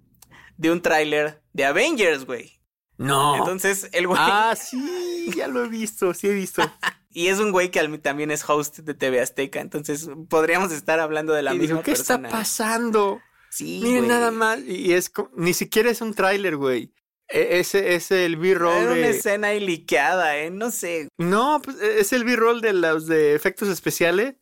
[0.56, 2.60] de un tráiler de Avengers, güey.
[2.96, 3.36] No.
[3.36, 4.18] Entonces el güey...
[4.20, 6.62] Ah, sí, ya lo he visto, sí he visto.
[7.10, 9.60] Y es un güey que también es host de TV Azteca.
[9.60, 12.28] Entonces podríamos estar hablando de la y misma digo, ¿qué persona.
[12.28, 13.20] está pasando?
[13.50, 14.08] Sí, Miren güey.
[14.10, 14.60] nada más.
[14.60, 16.92] Y es ni siquiera es un tráiler, güey.
[17.28, 19.10] E- Ese es el B-roll Era una de...
[19.10, 20.50] escena ahí liqueada, ¿eh?
[20.50, 21.08] No sé.
[21.18, 24.34] No, pues e- es el B-roll de los de efectos especiales.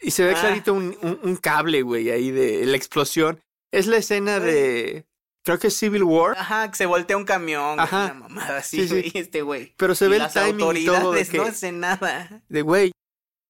[0.00, 0.40] Y se ve Ah.
[0.40, 3.40] clarito un, un- un cable, güey, ahí de la explosión.
[3.70, 5.06] Es la escena de.
[5.44, 6.36] Creo que es Civil War.
[6.36, 8.04] Ajá, que se voltea un camión, Ajá.
[8.06, 9.74] una mamada así, Sí, este güey.
[9.78, 11.38] Pero se Y ve el timing y todo de autoridades que.
[11.38, 12.42] no hacen nada.
[12.48, 12.92] De güey.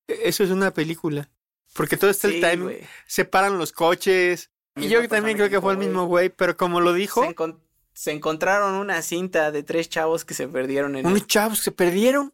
[0.06, 1.28] Eso es una película.
[1.74, 2.64] Porque todo está Sí, el timing.
[2.64, 2.80] güey.
[3.06, 4.50] Separan los coches.
[4.76, 6.28] Y yo también creo que fue el mismo güey.
[6.30, 7.60] Pero como lo dijo, Se, encon-
[7.92, 11.26] se encontraron una cinta de tres chavos que se perdieron en unos el...
[11.26, 12.32] chavos se perdieron.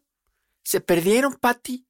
[0.63, 1.87] Se perdieron, Patty.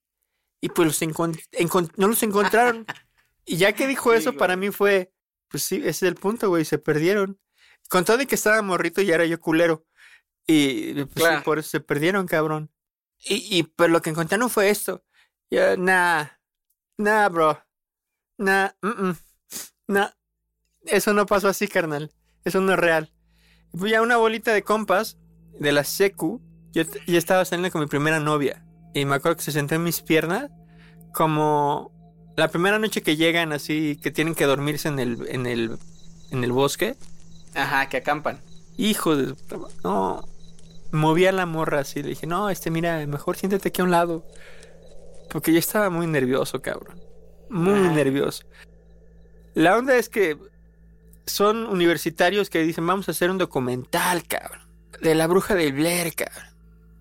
[0.61, 2.85] Y pues los encon- encon- no los encontraron.
[3.45, 5.11] y ya que dijo eso, para mí fue,
[5.49, 7.39] pues sí, ese es el punto, güey, se perdieron.
[7.89, 9.85] Con todo de que estaba morrito y era yo culero.
[10.47, 12.71] Y pues sí, por eso se perdieron, cabrón.
[13.19, 15.03] Y, y pues lo que encontraron fue esto.
[15.49, 16.25] Yo, nah,
[16.97, 17.63] nah, bro.
[18.37, 19.17] Nah, mm, mm,
[19.87, 20.09] nah.
[20.83, 22.11] Eso no pasó así, carnal.
[22.43, 23.11] Eso no es real.
[23.71, 25.17] Pues ya una bolita de compas
[25.59, 28.65] de la secu, yo, yo estaba saliendo con mi primera novia.
[28.93, 30.49] Y me acuerdo que se sentó en mis piernas
[31.13, 31.94] como
[32.35, 35.77] la primera noche que llegan así, que tienen que dormirse en el, en el,
[36.31, 36.95] en el bosque.
[37.53, 38.41] Ajá, que acampan.
[38.77, 39.35] Hijo de...
[39.83, 40.25] No.
[40.91, 42.01] Moví a la morra así.
[42.03, 44.25] Le dije, no, este, mira, mejor siéntate aquí a un lado.
[45.29, 46.99] Porque yo estaba muy nervioso, cabrón.
[47.49, 48.43] Muy nervioso.
[49.53, 50.37] La onda es que
[51.25, 54.61] son universitarios que dicen, vamos a hacer un documental, cabrón.
[55.01, 56.49] De la bruja del Blair, cabrón.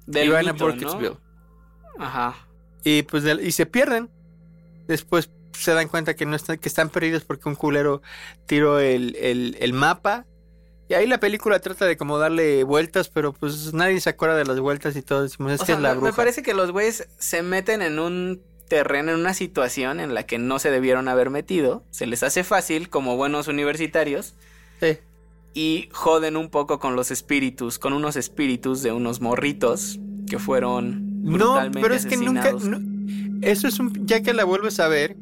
[0.07, 0.71] Del y van a mito, ¿no?
[0.73, 1.19] Burkittsville.
[1.99, 2.35] Ajá.
[2.85, 4.11] Y pues de- y se pierden.
[4.87, 8.03] Después se dan cuenta que no están, que están perdidos porque un culero
[8.47, 10.27] tiró el, el, el mapa.
[10.89, 14.45] Y ahí la película trata de como darle vueltas, pero pues nadie se acuerda de
[14.45, 15.23] las vueltas y todo.
[15.23, 16.11] Decimos, es O que sea, es la me, bruja.
[16.13, 20.25] me parece que los güeyes se meten en un terreno, en una situación en la
[20.27, 21.85] que no se debieron haber metido.
[21.91, 24.35] Se les hace fácil como buenos universitarios
[24.81, 24.99] Sí.
[25.55, 31.23] y joden un poco con los espíritus, con unos espíritus de unos morritos que fueron
[31.23, 32.41] No, brutalmente pero es que nunca.
[32.49, 32.65] asesinados.
[32.65, 32.94] no-
[33.51, 34.07] eso es un.
[34.07, 35.17] Ya que la vuelves a ver,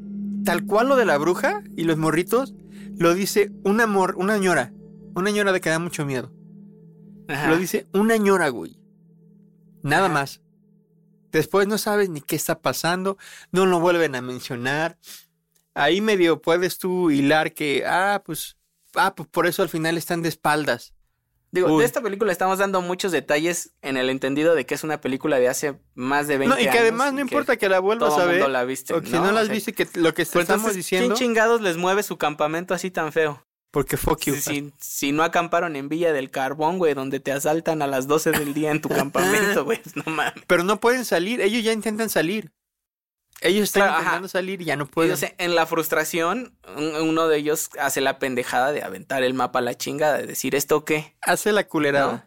[0.45, 2.55] tal cual lo de la bruja y los morritos,
[2.97, 4.73] lo dice una mor, una ñora.
[5.15, 6.33] Una ñora de que da mucho miedo.
[7.29, 7.51] Ajá.
[7.51, 8.79] Lo dice una ñora, güey.
[9.83, 10.15] Nada Ajá.
[10.15, 10.41] más.
[11.31, 13.17] Después no sabes ni qué está pasando,
[13.53, 14.99] no lo vuelven a mencionar.
[15.75, 18.59] Ahí medio puedes tú hilar que, ah, pues,
[18.95, 20.93] ah, pues por eso al final están de espaldas.
[21.55, 21.81] Digo, Uy.
[21.81, 25.39] de esta película estamos dando muchos detalles en el entendido de que es una película
[25.39, 26.67] de hace más de 20 No, años.
[26.67, 28.49] y que además no importa que la vuelvas todo a ver.
[28.49, 30.63] la viste, o que no, las O sea, viste, que lo que te pues estamos
[30.63, 31.15] entonces, diciendo.
[31.15, 33.45] ¿Quién chingados les mueve su campamento así tan feo?
[33.71, 34.35] Porque fuck you.
[34.35, 38.07] Si, si- si no acamparon en Villa del Carbón, güey, donde te asaltan a las
[38.07, 40.43] 12 del día en tu campamento, güey, pues, no mames.
[40.47, 42.51] Pero no pueden salir, ellos ya intentan salir.
[43.43, 43.99] Ellos están ajá.
[43.99, 45.17] intentando salir y ya no pueden.
[45.39, 49.63] en la frustración, un- uno de ellos hace la pendejada de aventar el mapa a
[49.63, 51.17] la chingada, de decir, ¿esto qué?
[51.21, 52.13] Hace la culerada.
[52.13, 52.25] No.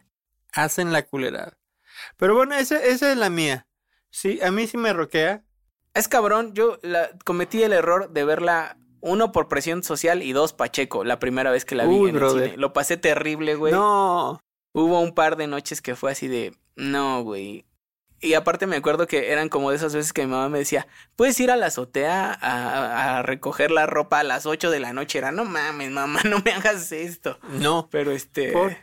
[0.52, 1.58] Hacen la culerada.
[2.16, 3.66] Pero bueno, esa, esa es la mía.
[4.10, 5.42] Sí, a mí sí me roquea.
[5.94, 10.52] Es cabrón, yo la- cometí el error de verla, uno, por presión social y dos,
[10.52, 12.56] Pacheco, la primera vez que la vi Uy, en el cine.
[12.56, 13.72] Lo pasé terrible, güey.
[13.72, 14.40] No.
[14.72, 17.65] Hubo un par de noches que fue así de, no, güey.
[18.20, 20.86] Y aparte me acuerdo que eran como de esas veces que mi mamá me decía,
[21.16, 24.92] puedes ir a la azotea a, a recoger la ropa a las 8 de la
[24.92, 25.18] noche.
[25.18, 27.38] Era, no mames, mamá, no me hagas esto.
[27.50, 27.88] No.
[27.90, 28.52] Pero este...
[28.52, 28.76] Por-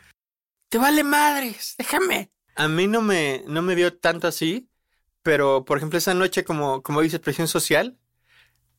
[0.68, 2.30] Te vale madres, déjame.
[2.56, 4.68] A mí no me, no me dio tanto así,
[5.22, 7.98] pero por ejemplo esa noche como, como dices, presión social,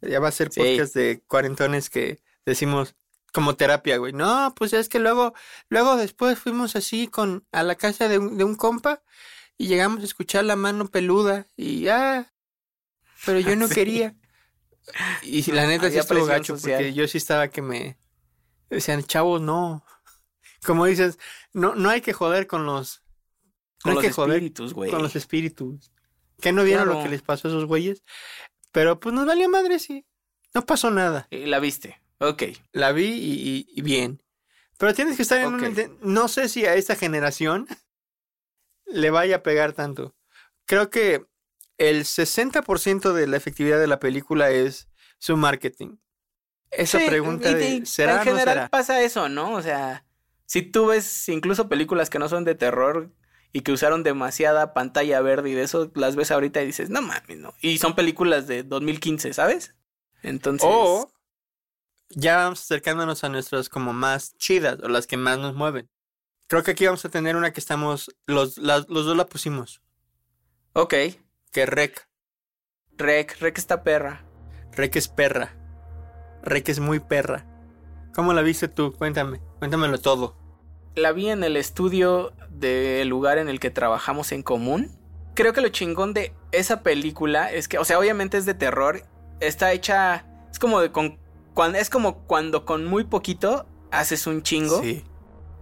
[0.01, 0.61] ya va a ser Sí.
[0.61, 2.95] podcast de cuarentones que decimos
[3.33, 4.13] como terapia, güey.
[4.13, 5.33] No, pues es que luego,
[5.67, 9.01] luego después fuimos así con, a la casa de un, de un compa
[9.57, 12.33] y llegamos a escuchar la mano peluda y ya,
[13.25, 13.75] pero yo no Sí.
[13.75, 14.15] quería.
[15.23, 16.77] Y la neta sí estuvo gacho social.
[16.79, 17.97] porque yo sí estaba que me
[18.69, 19.83] decían, chavos, no.
[20.65, 21.17] Como dices,
[21.53, 23.03] no, no hay que joder con los
[23.81, 24.91] Con no los hay que joder espíritus, güey.
[24.91, 25.91] con los espíritus.
[26.41, 28.03] Que no vieron lo que les pasó a esos güeyes.
[28.71, 30.05] Pero pues nos valió madre, sí.
[30.53, 31.27] No pasó nada.
[31.31, 32.01] Y la viste.
[32.19, 32.43] Ok.
[32.73, 34.21] La vi y, y- y bien.
[34.77, 35.55] Pero tienes que estar en un...
[35.55, 35.63] Ok.
[35.63, 37.67] ente- No sé si a esta generación
[38.85, 40.15] le vaya a pegar tanto.
[40.65, 41.25] Creo que
[41.77, 44.87] el 60% de la efectividad de la película es
[45.19, 45.97] su marketing.
[46.71, 48.69] Esa Sí, pregunta y- de ¿será En no general será?
[48.69, 49.53] pasa eso, ¿no?
[49.53, 50.05] O sea,
[50.45, 53.11] si tú ves incluso películas que no son de terror
[53.53, 57.01] y que usaron demasiada pantalla verde y de eso las ves ahorita y dices, no
[57.01, 57.53] mames, no.
[57.61, 59.75] Y son películas de 2015, ¿sabes?
[60.23, 60.67] Entonces...
[60.69, 61.09] O
[62.09, 65.89] ya vamos acercándonos a nuestras como más chidas o las que más nos mueven.
[66.47, 69.81] Creo que aquí vamos a tener una que estamos, los, las- los dos la pusimos,
[70.73, 70.93] Ok.
[71.51, 72.07] que Rec.
[72.97, 74.25] Rec, Rec está perra.
[74.73, 75.55] Rec es perra.
[76.43, 77.45] Rec es muy perra.
[78.13, 78.93] ¿Cómo la viste tú?
[78.93, 80.37] Cuéntame, cuéntamelo todo.
[80.95, 84.91] La vi en el estudio del lugar en el que trabajamos en común.
[85.33, 89.01] Creo que lo chingón de esa película es que, o sea, obviamente es de terror.
[89.41, 90.25] Está hecha.
[90.51, 91.19] Es como de con.
[91.53, 94.81] Cuando, es como cuando con muy poquito haces un chingo.
[94.81, 95.03] Sí.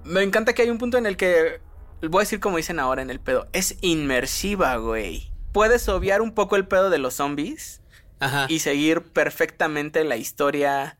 [0.03, 1.61] Me encanta que hay un punto en el que.
[2.01, 3.47] Voy a decir como dicen ahora en el pedo.
[3.53, 5.31] Es inmersiva, güey.
[5.53, 7.81] Puedes obviar un poco el pedo de los zombies
[8.19, 8.47] Ajá.
[8.49, 10.99] y seguir perfectamente la historia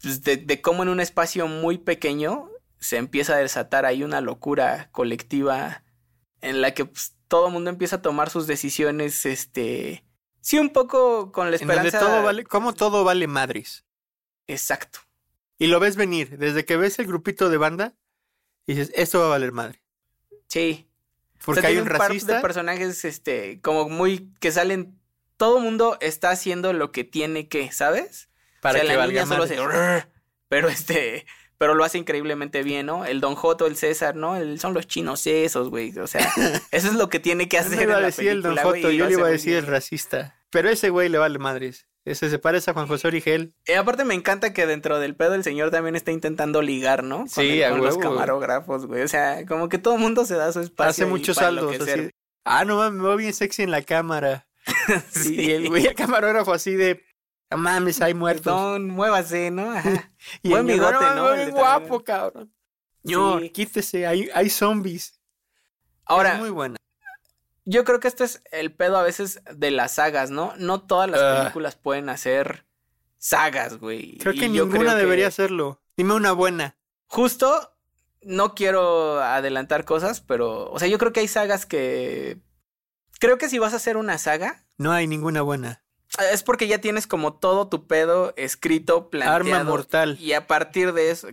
[0.00, 4.20] pues, de, de cómo en un espacio muy pequeño se empieza a desatar ahí una
[4.20, 5.82] locura colectiva
[6.40, 10.04] en la que pues, todo el mundo empieza a tomar sus decisiones, este,
[10.40, 12.00] sí, un poco con la En donde esperanza.
[12.00, 13.84] todo vale, como todo vale madres.
[14.46, 15.00] Exacto.
[15.58, 17.94] Y lo ves venir, desde que ves el grupito de banda,
[18.68, 19.82] y dices, esto va a valer madre.
[20.46, 20.88] Sí.
[21.44, 22.36] Porque O sea, hay un par racista.
[22.36, 24.96] de personajes, este, como muy que salen.
[25.36, 28.28] Todo mundo está haciendo lo que tiene que, ¿sabes?
[28.60, 29.98] para o sea, que la valga niña solo madre.
[30.00, 30.08] "Rrr",
[30.48, 31.26] pero este,
[31.58, 33.04] pero lo hace increíblemente bien, ¿no?
[33.04, 34.36] El Don Joto, el César, ¿no?
[34.36, 35.96] El- son los chinos esos, güey.
[35.98, 36.20] O sea,
[36.70, 37.76] eso es lo que tiene que Yo hacer.
[37.78, 40.36] no iba a decir el Don Joto, yo le iba a decir el racista.
[40.50, 41.86] Pero ese güey le vale madres.
[42.10, 43.54] Ese se parece a Juan José Origel.
[43.66, 47.18] Y aparte me encanta que dentro del pedo el señor también está intentando ligar, ¿no?
[47.18, 49.02] Con, Sí, el- a con los huevo, camarógrafos, güey.
[49.02, 50.90] O sea, como que todo el mundo se da su espacio.
[50.90, 51.74] Hace muchos saldos.
[51.80, 52.10] Así.
[52.44, 54.46] Ah, no mames, me veo bien sexy en la cámara.
[55.10, 55.34] Sí.
[55.38, 57.04] Y el güey, el camarógrafo así de.
[57.50, 58.44] No mames, hay muertos.
[58.52, 59.70] Perdón, muévase, ¿no?
[59.76, 60.10] Ajá.
[60.42, 61.26] y buen bigote, "No, ¿no?
[61.28, 61.50] también.
[61.50, 62.52] guapo, cabrón.
[63.04, 63.50] Sí.
[63.50, 65.18] quítese, hay, hay zombies.
[66.04, 66.76] Ahora, Es muy buena.
[67.70, 70.54] Yo creo que este es el pedo a veces de las sagas, ¿no?
[70.56, 71.38] No todas las Ah.
[71.42, 72.64] películas pueden hacer
[73.18, 74.16] sagas, güey.
[74.18, 75.82] Creo que Y ninguna creo que debería hacerlo.
[75.96, 76.76] Dime una buena.
[77.06, 77.74] Justo,
[78.22, 82.38] no quiero adelantar cosas, pero, o sea, yo creo que hay sagas que...
[83.20, 85.82] Creo que si vas a hacer una saga, No hay ninguna buena.
[86.32, 89.36] es porque ya tienes como todo tu pedo escrito, planteado.
[89.56, 90.16] Arma mortal.
[90.20, 91.28] Y a partir de eso,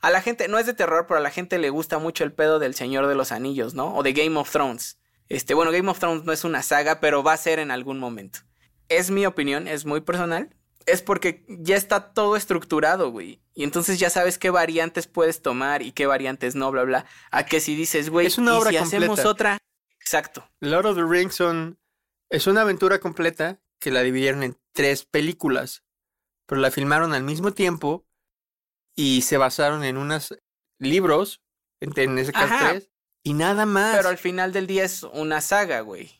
[0.00, 2.32] a la gente, no es de terror, pero a la gente le gusta mucho el
[2.32, 3.94] pedo del Señor de los Anillos, ¿no?
[3.96, 4.98] O de Game of Thrones.
[5.28, 7.98] Este, bueno, Game of Thrones no es una saga, pero va a ser en algún
[7.98, 8.40] momento.
[8.88, 10.54] Es mi opinión, es muy personal.
[10.86, 13.40] Es porque ya está todo estructurado, güey.
[13.54, 17.06] Y entonces ya sabes qué variantes puedes tomar y qué variantes no, bla, bla.
[17.30, 19.58] A que si dices, güey, Es una ¿y obra si hacemos otra.
[19.98, 20.46] Exacto.
[20.60, 21.78] Lord of the Rings son,
[22.28, 25.84] es una aventura completa que la dividieron en tres películas,
[26.46, 28.06] pero la filmaron al mismo tiempo
[28.94, 30.36] y se basaron en unos
[30.78, 31.42] libros,
[31.80, 32.70] en, en ese caso Ajá.
[32.70, 32.90] tres,
[33.24, 33.96] y nada más.
[33.96, 36.12] Pero al final del día es una saga, güey.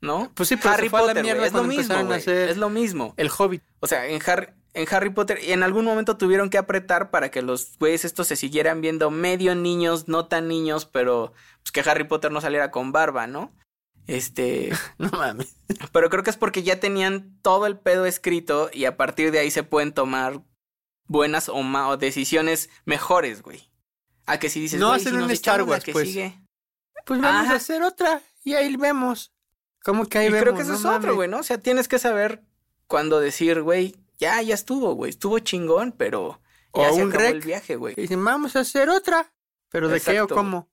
[0.00, 0.30] ¿No?
[0.34, 3.14] Pues sí, pero Harry Potter, mierda güey, es lo mismo, güey, hacer- es lo mismo.
[3.16, 3.62] El Hobbit.
[3.80, 7.30] O sea, en Harry, en Harry Potter, y en algún momento tuvieron que apretar para
[7.32, 11.32] que los güeyes estos se siguieran viendo medio niños, no tan niños, pero
[11.62, 13.52] pues que Harry Potter no saliera con barba, ¿no?
[14.06, 15.56] Este, No mames.
[15.90, 19.40] pero creo que es porque ya tenían todo el pedo escrito y a partir de
[19.40, 20.42] ahí se pueden tomar
[21.08, 23.67] buenas o, ma- o decisiones mejores, güey.
[24.28, 26.08] A que si dices, No hacen si un Star Wars, que pues.
[26.08, 26.38] sigue.
[27.06, 27.54] Pues vamos Ajá.
[27.54, 29.32] a hacer otra y ahí vemos.
[29.82, 30.42] ¿Cómo que ahí y vemos?
[30.42, 31.38] creo que eso No es otro, güey, ¿no?
[31.38, 32.42] O sea, tienes que saber
[32.86, 36.40] cuándo decir, güey, ya, ya estuvo, güey, estuvo chingón, pero
[36.72, 37.44] O ya se un acabó el rec.
[37.44, 37.94] viaje, güey.
[37.96, 39.32] Y dicen, vamos a hacer otra.
[39.70, 40.68] ¿Pero de qué o cómo?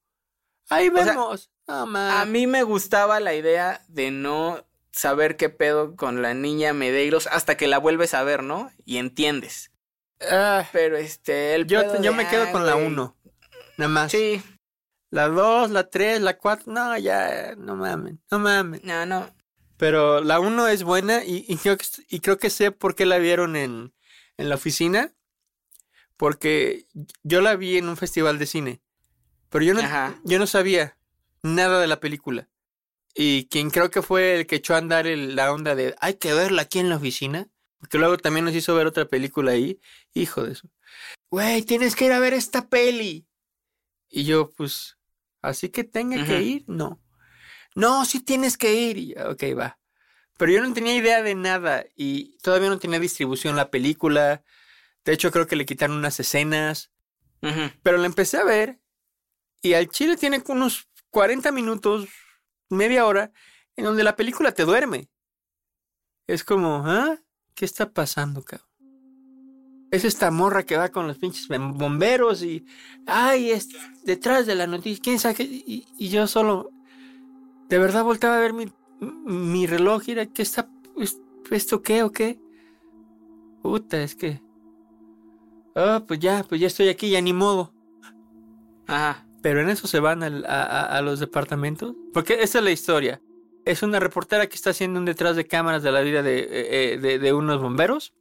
[0.69, 1.51] Ahí sea, vemos.
[1.67, 2.13] no mames.
[2.21, 7.27] A mí me gustaba la idea de no saber qué pedo con la niña Medeiros
[7.27, 8.71] hasta que la vuelves a ver, ¿no?
[8.85, 9.71] Y entiendes.
[10.21, 12.87] Ah, Pero este, el yo pedo yo de, me quedo ah, con la güey.
[12.87, 13.15] 1.
[13.77, 14.11] Nada más.
[14.11, 14.41] Sí,
[15.11, 16.71] La 2, la 3, la 4.
[16.71, 18.15] No, ya, no mames.
[18.31, 18.83] No mames.
[18.83, 19.33] no, no.
[19.77, 23.05] Pero la 1 es buena y, y creo que, y creo que sé por qué
[23.05, 23.93] la vieron en,
[24.37, 25.13] en la oficina.
[26.17, 26.87] Porque
[27.23, 28.81] yo la vi en un festival de cine.
[29.49, 30.19] Pero yo no, Ajá.
[30.23, 30.97] yo no sabía
[31.43, 32.49] nada de la película.
[33.13, 36.15] Y quien creo que fue el que echó a andar el- la onda de hay
[36.15, 37.47] que verla aquí en la oficina.
[37.79, 39.79] Porque luego también nos hizo ver otra película ahí.
[40.13, 40.69] Hijo de eso.
[41.29, 43.27] Güey, tienes que ir a ver esta peli.
[44.15, 44.97] Y yo, pues,
[45.41, 47.03] así que tenga que ir, no.
[47.75, 48.97] No, sí tienes que ir.
[48.97, 49.77] Y ok, va.
[50.37, 54.41] Pero yo no tenía idea de nada y todavía no tenía distribución la película.
[55.03, 56.93] De hecho, creo que le quitaron unas escenas.
[57.83, 58.79] Pero la empecé a ver
[59.61, 62.07] y al chile tiene unos 40 minutos,
[62.69, 63.33] media hora,
[63.75, 65.09] en donde la película te duerme.
[66.25, 67.19] Es como, ¿ah?
[67.53, 68.69] ¿Qué está pasando, cabrón?
[69.91, 72.65] Es esta morra que va con los pinches bom- bomberos y,
[73.05, 73.69] ay, es
[74.03, 75.43] detrás de la noticia, quién sabe?
[75.43, 76.71] Y, y yo solo,
[77.69, 78.65] de verdad volteaba a ver mi,
[78.99, 81.21] mi reloj y era, ¿qué está, es-
[81.51, 82.39] esto qué o qué?
[83.61, 84.41] Puta, es que,
[85.75, 87.71] ah, pues ya, pues ya estoy aquí, ya ni modo.
[88.87, 89.25] Ajá.
[89.41, 90.27] Pero en eso se van a,
[90.97, 91.95] a- los departamentos.
[92.13, 93.21] Porque esa es la historia.
[93.63, 96.93] Es una reportera que está haciendo un detrás de cámaras de la vida de, eh,
[97.03, 98.13] eh, de unos bomberos.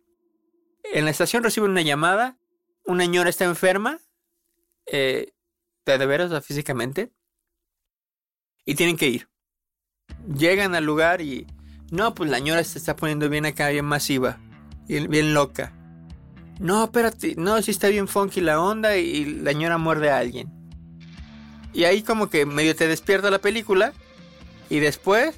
[0.93, 2.37] En la estación reciben una llamada.
[2.85, 3.99] Una señora está enferma.
[4.87, 5.33] eh,
[5.87, 7.13] de, veras, o sea, físicamente.
[8.65, 9.29] Y tienen que ir.
[10.37, 11.47] Llegan al lugar y...
[11.91, 14.39] No, pues la señora se está poniendo bien acá, bien masiva.
[14.89, 15.73] Bien, bien loca.
[16.59, 17.35] No, espérate.
[17.37, 20.51] No, sí está bien funky la onda y, y la señora muerde a alguien.
[21.73, 23.93] Y ahí como que medio te despierta la película
[24.71, 25.37] y después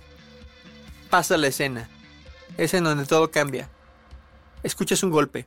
[1.11, 1.89] pasa la escena.
[2.57, 3.71] Es en donde todo cambia.
[4.66, 5.46] Escuchas un golpe.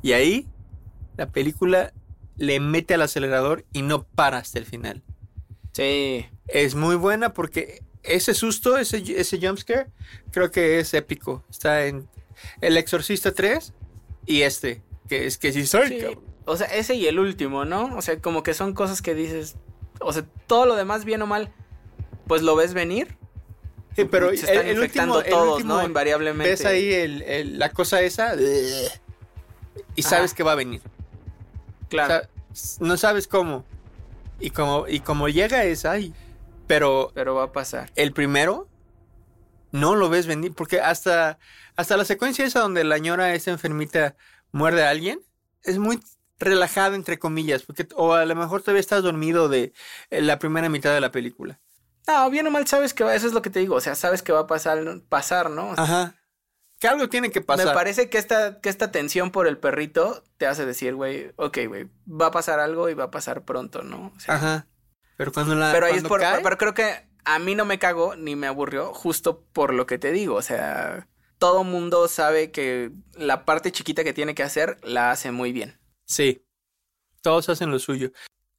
[0.00, 0.46] Y ahí
[1.16, 1.92] la película
[2.36, 5.02] le mete al acelerador y no para hasta el final.
[5.72, 6.26] Sí.
[6.46, 9.90] Es muy buena porque ese susto, ese, ese jumpscare,
[10.30, 11.42] creo que es épico.
[11.50, 12.08] Está en
[12.60, 13.74] El Exorcista 3
[14.26, 15.88] y este, que es que sí soy.
[15.88, 16.06] Sí.
[16.44, 17.96] O sea, ese y el último, ¿no?
[17.96, 19.56] O sea, como que son cosas que dices.
[20.00, 21.52] O sea, todo lo demás, bien o mal,
[22.28, 23.18] pues lo ves venir.
[23.96, 25.82] Sí, pero se están el, infectando último, el último, ¿no?
[25.84, 26.50] Invariablemente.
[26.50, 28.34] ves ahí el- el- la cosa esa
[29.94, 30.36] y sabes Ajá.
[30.36, 30.82] que va a venir.
[31.88, 32.14] Claro.
[32.52, 33.64] O sea, no sabes cómo.
[34.38, 36.12] Y como, y como llega es ahí.
[36.66, 37.90] Pero pero va a pasar.
[37.96, 38.68] el primero
[39.72, 40.52] no lo ves venir.
[40.54, 41.38] Porque hasta,
[41.76, 44.16] hasta la secuencia esa donde la ñora, esa enfermita,
[44.52, 45.20] muerde a alguien,
[45.62, 46.00] es muy
[46.38, 47.62] relajado, entre comillas.
[47.62, 49.72] Porque, o a lo mejor todavía estás dormido de
[50.10, 51.60] eh, la primera mitad de la película.
[52.06, 53.74] No, bien o mal sabes que va, eso es lo que te digo.
[53.74, 55.70] O sea, sabes que va a pasar, pasar ¿no?
[55.70, 56.14] O sea, Ajá.
[56.78, 57.66] Que algo tiene que pasar.
[57.66, 61.58] Me parece que esta, que esta tensión por el perrito te hace decir, güey, ok,
[61.66, 64.12] güey, va a pasar algo y va a pasar pronto, ¿no?
[64.14, 64.66] O sea, Ajá.
[65.16, 65.72] Pero cuando la.
[65.72, 68.46] pero ahí es por, cae, pero creo que a mí no me cagó ni me
[68.46, 73.72] aburrió justo por lo que te digo, o sea, todo mundo sabe que la parte
[73.72, 75.78] chiquita que tiene que hacer la hace muy bien.
[76.04, 76.46] Sí,
[77.22, 78.12] todos hacen lo suyo.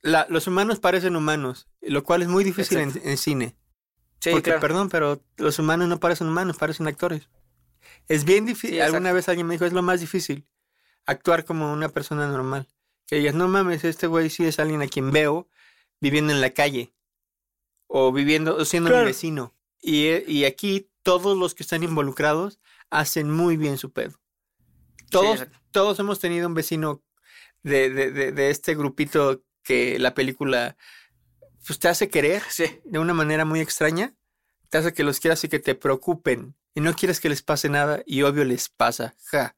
[0.08, 3.58] La, los humanos parecen humanos, lo cual es muy difícil en, cine.
[4.22, 4.62] Sí, Porque, claro.
[4.62, 7.30] perdón, pero los humanos no parecen humanos, parecen actores.
[8.08, 8.78] Es bien difícil.
[8.78, 10.48] Sí, Alguna vez alguien me dijo, es lo más difícil,
[11.06, 12.68] actuar como una persona normal.
[13.06, 15.50] Que digas, no mames, este güey sí es alguien a quien veo
[16.00, 16.94] viviendo en la calle.
[17.88, 19.04] O viviendo, o siendo Claro.
[19.06, 19.54] mi vecino.
[19.82, 24.18] Y, eh, y aquí todos los que están involucrados hacen muy bien su pedo.
[25.10, 27.04] Todos, todos hemos tenido un vecino
[27.64, 30.78] de, de, de, de este grupito que la película
[31.66, 34.14] pues, te hace querer Sí, de una manera muy extraña,
[34.70, 36.56] te hace que los quieras y que te preocupen.
[36.74, 39.16] Y no quieres que les pase nada y obvio les pasa.
[39.32, 39.56] Ja.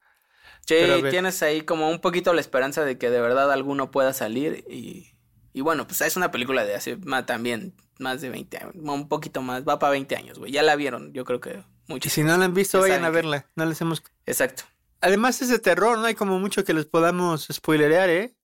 [0.66, 0.76] sí,
[1.10, 5.12] tienes ahí como un poquito la esperanza de que de verdad alguno pueda salir y,
[5.54, 9.42] y bueno, pues es una película de hace también más de 20 años, un poquito
[9.42, 10.52] más, va para 20 años, güey.
[10.54, 12.14] Ya la vieron, yo creo que Y muchos.
[12.14, 13.46] si no la han visto, Ya vayan a que- verla.
[13.56, 14.02] No les hemos...
[14.26, 14.64] Exacto.
[15.02, 18.36] Además es de terror, no hay como mucho que les podamos spoilerear, ¿eh?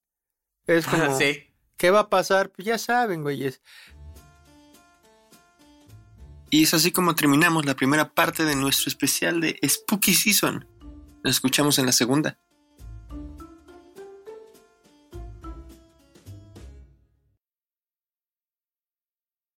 [0.66, 1.16] Es como...
[1.18, 1.45] sí.
[1.76, 2.50] ¿Qué va a pasar?
[2.50, 3.60] Pues ya saben, güeyes.
[6.50, 10.66] Y es así como terminamos la primera parte de nuestro especial de Spooky Season.
[11.22, 12.38] Nos escuchamos en la segunda.